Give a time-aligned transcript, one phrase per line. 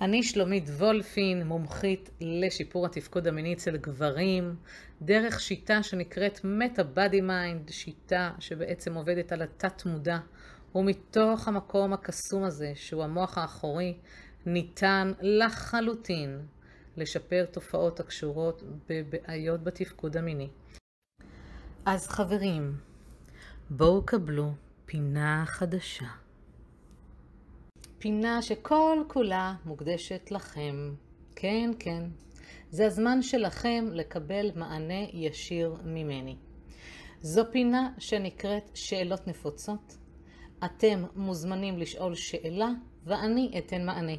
[0.00, 4.56] אני שלומית וולפין, מומחית לשיפור התפקוד המיני אצל גברים,
[5.02, 6.40] דרך שיטה שנקראת
[6.94, 10.18] Body Mind, שיטה שבעצם עובדת על התת מודע,
[10.74, 13.98] ומתוך המקום הקסום הזה, שהוא המוח האחורי,
[14.46, 16.40] ניתן לחלוטין
[16.96, 20.48] לשפר תופעות הקשורות בבעיות בתפקוד המיני.
[21.86, 22.76] אז חברים,
[23.70, 24.52] בואו קבלו
[24.86, 26.06] פינה חדשה.
[28.02, 30.94] פינה שכל כולה מוקדשת לכם.
[31.36, 32.02] כן, כן.
[32.70, 36.36] זה הזמן שלכם לקבל מענה ישיר ממני.
[37.20, 39.96] זו פינה שנקראת שאלות נפוצות.
[40.64, 42.68] אתם מוזמנים לשאול שאלה
[43.04, 44.16] ואני אתן מענה.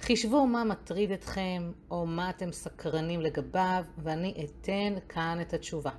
[0.00, 5.92] חישבו מה מטריד אתכם או מה אתם סקרנים לגביו ואני אתן כאן את התשובה.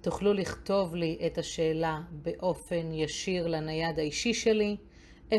[0.00, 4.76] תוכלו לכתוב לי את השאלה באופן ישיר לנייד האישי שלי
[5.32, 5.36] 054-3911-663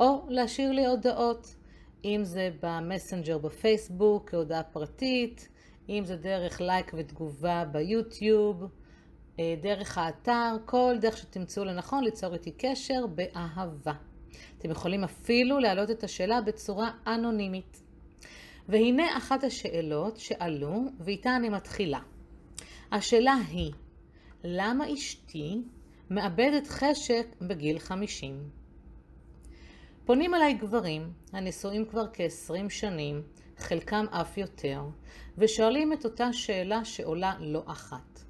[0.00, 1.54] או להשאיר לי הודעות,
[2.04, 5.48] אם זה במסנג'ר בפייסבוק כהודעה פרטית,
[5.88, 8.64] אם זה דרך לייק ותגובה ביוטיוב,
[9.38, 13.92] אה, דרך האתר, כל דרך שתמצאו לנכון ליצור איתי קשר באהבה.
[14.58, 17.82] אתם יכולים אפילו להעלות את השאלה בצורה אנונימית.
[18.68, 22.00] והנה אחת השאלות שעלו, ואיתה אני מתחילה.
[22.92, 23.72] השאלה היא,
[24.48, 25.62] למה אשתי
[26.10, 28.50] מאבדת חשק בגיל 50?
[30.04, 33.22] פונים אליי גברים הנשואים כבר כ-20 שנים,
[33.56, 34.80] חלקם אף יותר,
[35.38, 38.24] ושואלים את אותה שאלה שעולה לא אחת.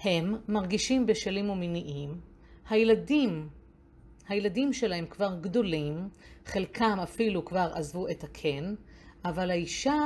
[0.00, 2.20] הם מרגישים בשלים ומיניים,
[2.68, 3.48] הילדים,
[4.28, 6.08] הילדים שלהם כבר גדולים,
[6.44, 8.74] חלקם אפילו כבר עזבו את הקן,
[9.24, 10.00] אבל האישה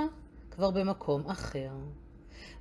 [0.50, 1.70] כבר במקום אחר.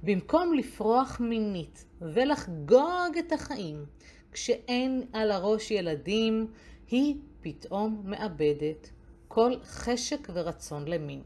[0.03, 3.85] במקום לפרוח מינית ולחגוג את החיים
[4.31, 6.47] כשאין על הראש ילדים,
[6.87, 8.89] היא פתאום מאבדת
[9.27, 11.21] כל חשק ורצון למין.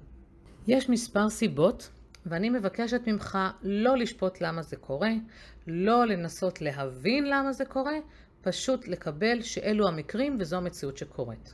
[0.68, 1.90] יש מספר סיבות,
[2.26, 5.12] ואני מבקשת ממך לא לשפוט למה זה קורה,
[5.68, 7.98] לא לנסות להבין למה זה קורה,
[8.42, 11.54] פשוט לקבל שאלו המקרים וזו המציאות שקורית.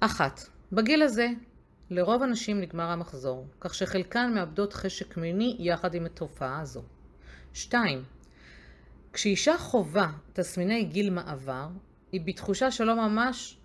[0.00, 0.40] אחת,
[0.72, 1.28] בגיל הזה
[1.92, 6.82] לרוב הנשים נגמר המחזור, כך שחלקן מאבדות חשק מיני יחד עם התופעה הזו.
[7.52, 8.04] 2.
[9.12, 11.68] כשאישה חווה תסמיני גיל מעבר,
[12.12, 13.58] היא בתחושה שלא ממש,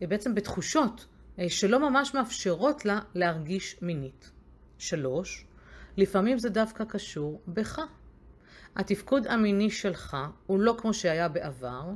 [0.00, 1.06] היא בעצם בתחושות
[1.38, 4.30] אה, שלא ממש מאפשרות לה להרגיש מינית.
[4.78, 5.46] 3.
[5.96, 7.80] לפעמים זה דווקא קשור בך.
[8.76, 11.90] התפקוד המיני שלך הוא לא כמו שהיה בעבר,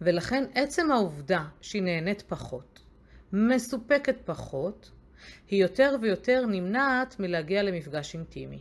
[0.00, 2.80] ולכן עצם העובדה שהיא נהנית פחות,
[3.32, 4.90] מסופקת פחות,
[5.48, 8.60] היא יותר ויותר נמנעת מלהגיע למפגש אינטימי.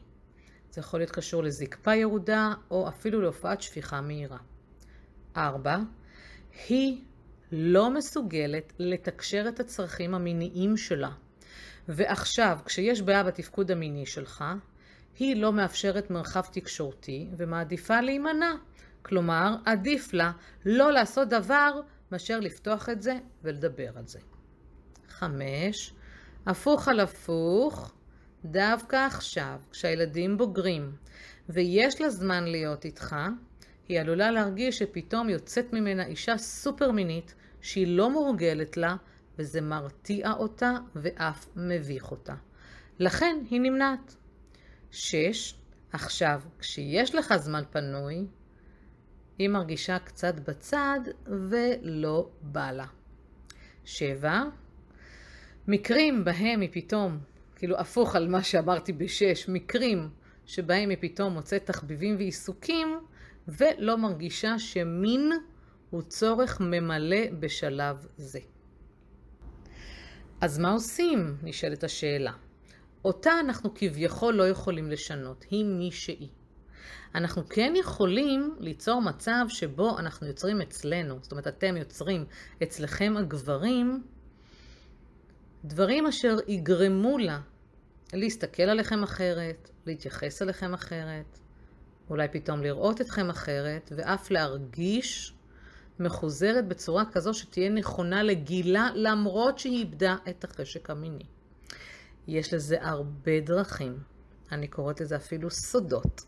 [0.72, 4.38] זה יכול להיות קשור לזקפה ירודה או אפילו להופעת שפיכה מהירה.
[5.38, 5.78] 4.
[6.70, 7.02] היא
[7.52, 11.12] לא מסוגלת לתקשר את הצרכים המיניים שלה.
[11.88, 14.44] ועכשיו, כשיש בעיה בתפקוד המיני שלך,
[15.20, 18.52] היא לא מאפשרת מרחב תקשורתי ומעדיפה להימנע.
[19.02, 20.32] כלומר, עדיף לה
[20.66, 21.82] לא לעשות דבר
[22.12, 24.20] מאשר לפתוח את זה ולדבר על זה.
[25.08, 25.94] 5.
[26.46, 27.92] הפוך על הפוך,
[28.46, 30.92] דווקא עכשיו, כשהילדים בוגרים
[31.50, 33.16] ויש לה זמן להיות איתך,
[33.88, 38.96] היא עלולה להרגיש שפתאום יוצאת ממנה אישה סופר מינית שהיא לא מורגלת לה
[39.40, 42.36] וזה מרתיע אותה ואף מביך אותה.
[43.00, 44.16] לכן היא נמנעת.
[44.92, 45.54] 6.
[45.92, 48.26] עכשיו, כשיש לך זמן פנוי,
[49.38, 52.86] היא מרגישה קצת בצד ולא בא לה.
[53.86, 54.44] 7.
[55.72, 57.20] מקרים בהם היא פתאום,
[57.56, 60.10] כאילו הפוך על מה שאמרתי בשש, מקרים
[60.46, 63.00] שבהם היא פתאום מוצאת תחביבים ועיסוקים
[63.48, 65.32] ולא מרגישה שמין
[65.90, 68.40] הוא צורך ממלא בשלב זה.
[70.42, 71.36] אז מה עושים?
[71.44, 72.32] נשאלת השאלה.
[73.06, 76.30] אותה אנחנו כביכול לא יכולים לשנות, היא מי שהיא.
[77.16, 82.26] אנחנו כן יכולים ליצור מצב שבו אנחנו יוצרים אצלנו, זאת אומרת אתם יוצרים
[82.64, 84.04] אצלכם הגברים
[85.66, 87.40] דברים אשר יגרמו לה
[88.14, 91.40] להסתכל עליכם אחרת, להתייחס אליכם אחרת,
[92.10, 95.34] אולי פתאום לראות אתכם אחרת, ואף להרגיש
[96.00, 101.26] מחוזרת בצורה כזו שתהיה נכונה לגילה, למרות שהיא איבדה את החשק המיני.
[102.28, 103.98] יש לזה הרבה דרכים,
[104.52, 106.22] אני קוראת לזה אפילו סודות.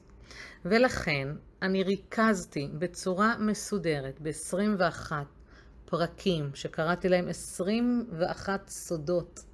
[0.66, 1.28] ולכן
[1.62, 5.12] אני ריכזתי בצורה מסודרת ב-21
[5.92, 9.46] פרקים שקראתי להם 21 סודות.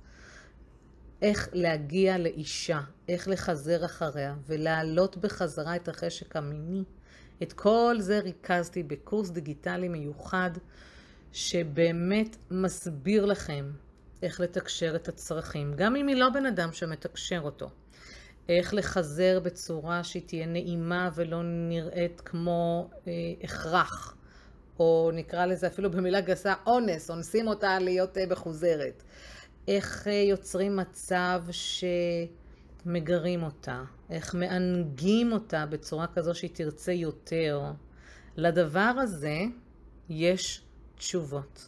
[1.22, 6.84] איך להגיע לאישה, איך לחזר אחריה ולהעלות בחזרה את החשק המיני,
[7.44, 10.52] את כל זה ריכזתי בקורס דיגיטלי מיוחד,
[11.34, 13.72] שבאמת מסביר לכם
[14.24, 17.70] איך לתקשר את הצרכים, גם אם היא לא בן אדם שמתקשר אותו.
[18.50, 23.12] איך לחזר בצורה שהיא תהיה נעימה ולא נראית כמו אה,
[23.44, 24.17] הכרח,
[24.80, 29.04] או נקרא לזה אפילו במילה גסה אונס, אונסים אותה להיות אה, מחוזרת.
[29.68, 31.44] איך אה, יוצרים מצב
[32.86, 37.62] שמגרים אותה, איך מענגים אותה בצורה כזו שהיא תרצה יותר.
[38.38, 39.40] לדבר הזה
[40.10, 40.62] יש
[40.96, 41.68] תשובות.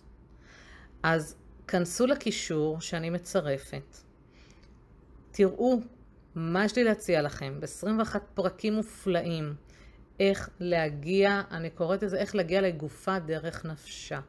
[1.03, 1.35] אז
[1.67, 3.97] כנסו לקישור שאני מצרפת,
[5.31, 5.79] תראו
[6.35, 9.56] מה יש לי להציע לכם ב-21 פרקים מופלאים,
[10.19, 14.19] איך להגיע, אני קוראת לזה איך להגיע לגופה דרך נפשה.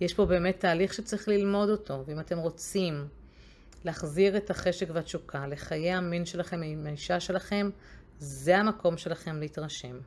[0.00, 3.08] יש פה באמת תהליך שצריך ללמוד אותו, ואם אתם רוצים
[3.84, 7.70] להחזיר את החשק והתשוקה לחיי המין שלכם עם האישה שלכם,
[8.18, 9.98] זה המקום שלכם להתרשם.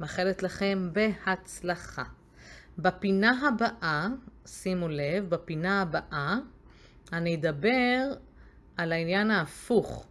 [0.00, 2.04] מאחלת לכם בהצלחה.
[2.78, 4.08] בפינה הבאה,
[4.46, 6.36] שימו לב, בפינה הבאה
[7.12, 8.12] אני אדבר
[8.76, 10.06] על העניין ההפוך.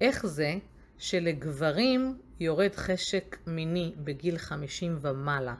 [0.00, 0.54] איך זה
[1.00, 5.54] שלגברים יורד חשק מיני בגיל 50 ומעלה?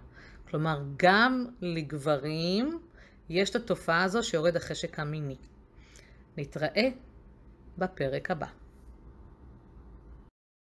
[0.51, 2.79] כלומר, גם לגברים
[3.29, 5.37] יש את התופעה הזו שיורד החשק המיני.
[6.37, 6.89] נתראה
[7.79, 8.47] בפרק הבא.